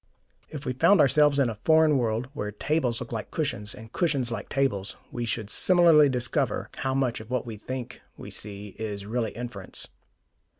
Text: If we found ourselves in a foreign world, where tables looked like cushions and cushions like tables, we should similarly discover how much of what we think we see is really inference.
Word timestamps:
If 0.49 0.65
we 0.65 0.73
found 0.73 0.99
ourselves 0.99 1.37
in 1.37 1.47
a 1.47 1.59
foreign 1.63 1.95
world, 1.99 2.27
where 2.33 2.51
tables 2.51 2.99
looked 2.99 3.13
like 3.13 3.29
cushions 3.29 3.75
and 3.75 3.93
cushions 3.93 4.31
like 4.31 4.49
tables, 4.49 4.95
we 5.11 5.25
should 5.25 5.51
similarly 5.51 6.09
discover 6.09 6.71
how 6.77 6.95
much 6.95 7.19
of 7.19 7.29
what 7.29 7.45
we 7.45 7.55
think 7.57 8.01
we 8.17 8.31
see 8.31 8.69
is 8.79 9.05
really 9.05 9.29
inference. 9.33 9.89